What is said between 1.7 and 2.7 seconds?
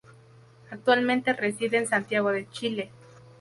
en Santiago de